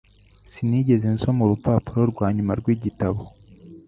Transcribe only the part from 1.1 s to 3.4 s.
nsoma urupapuro rwanyuma rw'igitabo.